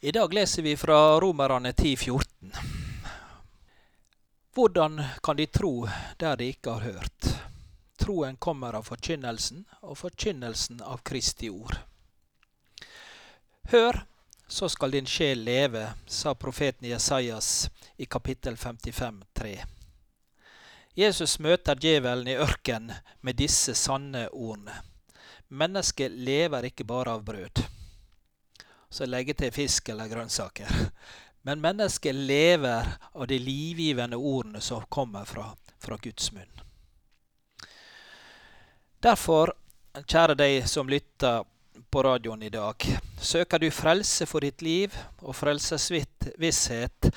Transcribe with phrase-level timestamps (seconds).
[0.00, 2.56] I dag leser vi fra Romerne 10,14.
[4.54, 7.28] Hvordan kan de tro der de ikke har hørt?
[7.96, 11.78] Troen kommer av forkynnelsen, og forkynnelsen av Kristi ord.
[13.72, 14.02] Hør,
[14.46, 19.54] så skal din sjel leve, sa profeten Jesajas i kapittel 55, 3.
[20.94, 24.76] Jesus møter djevelen i ørkenen med disse sanne ordene.
[25.48, 27.64] Mennesket lever ikke bare av brød.
[28.90, 30.70] Så legge til fisk eller grønnsaker.
[31.46, 36.62] Men mennesket lever av de livgivende ordene som kommer fra, fra Guds munn.
[39.02, 39.52] Derfor,
[40.02, 41.44] kjære deg som lytter
[41.90, 42.82] på radioen i dag,
[43.22, 47.10] søker du frelse for ditt liv og frelsesvisshet,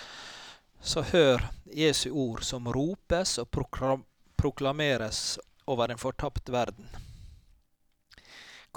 [0.82, 3.50] så hør Jesu ord som ropes og
[4.38, 6.86] proklameres over en fortapt verden.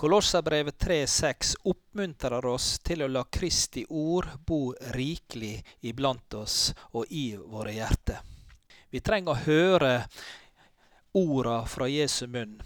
[0.02, 7.36] Kolosserbrevet 3,6 oppmuntrer oss til å la Kristi ord bo rikelig iblant oss og i
[7.38, 8.18] våre hjerter.
[8.90, 9.92] Vi trenger å høre
[11.14, 12.58] orda fra Jesu munn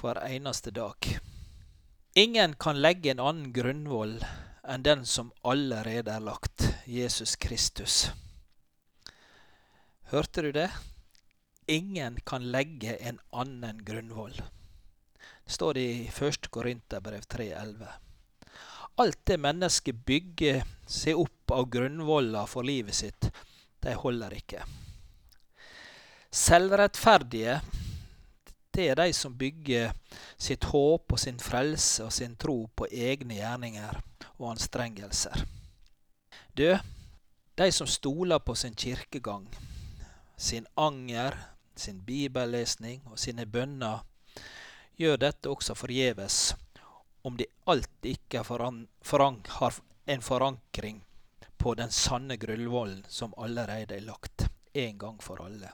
[0.00, 1.12] hver eneste dag.
[2.16, 4.16] Ingen kan legge en annen grunnvoll
[4.64, 8.06] enn den som allerede er lagt, Jesus Kristus.
[10.08, 10.70] Hørte du det?
[11.68, 14.40] Ingen kan legge en annen grunnvoll
[15.48, 16.50] står det i 1.
[16.50, 17.88] Korinterbrev 3,11.
[18.98, 23.30] Alt det mennesket bygger seg opp av grunnvoller for livet sitt,
[23.80, 24.64] de holder ikke.
[26.34, 27.60] Selvrettferdige,
[28.74, 29.94] det er de som bygger
[30.36, 34.02] sitt håp og sin frelse og sin tro på egne gjerninger
[34.36, 35.46] og anstrengelser.
[36.52, 36.68] Du,
[37.58, 39.48] de som stoler på sin kirkegang,
[40.36, 41.38] sin anger,
[41.78, 44.04] sin bibellesning og sine bønner
[44.98, 46.54] gjør dette også forgjeves
[47.22, 48.64] om de alltid ikke har
[50.06, 51.04] en forankring
[51.58, 55.70] på den sanne grunnvollen som allerede er lagt, en gang for alle.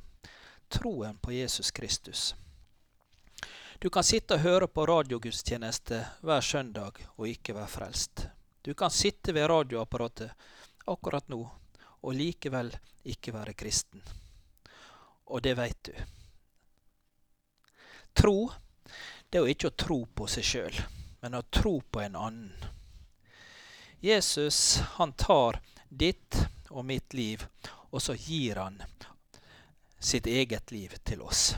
[0.69, 2.34] Troen på Jesus Kristus.
[3.78, 8.26] Du kan sitte og høre på radiogudstjeneste hver søndag og ikke være frelst.
[8.62, 10.31] Du kan sitte ved radioapparatet
[10.87, 11.41] akkurat nå
[12.04, 12.72] og likevel
[13.04, 14.03] ikke være kristen.
[15.32, 15.93] Og det veit du.
[18.15, 18.38] Tro
[19.34, 20.77] det er jo ikke å tro på seg sjøl,
[21.25, 22.67] men å tro på en annen.
[23.99, 25.56] Jesus han tar
[25.91, 26.37] ditt
[26.71, 27.43] og mitt liv,
[27.91, 28.77] og så gir han
[29.99, 31.56] sitt eget liv til oss.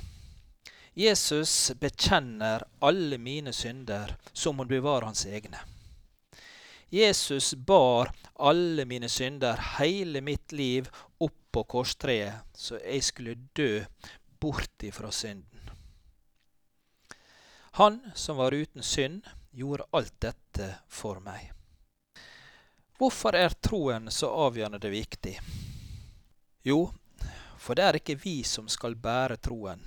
[0.97, 5.60] Jesus bekjenner alle mine synder som om de var hans egne.
[6.88, 10.88] Jesus bar alle mine synder, hele mitt liv,
[11.20, 13.84] opp på korstreet, så jeg skulle dø
[14.41, 15.55] bort ifra synden.
[17.76, 21.50] Han som var uten synd, gjorde alt dette for meg.
[22.97, 25.34] Hvorfor er troen så avgjørende viktig?
[26.65, 26.78] Jo,
[27.60, 29.84] for det er ikke vi som skal bære troen,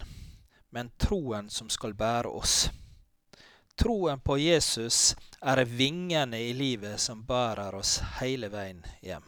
[0.69, 2.69] men troen som skal bære oss.
[3.73, 9.25] Troen på Jesus er vingene i livet som bærer oss hele veien hjem.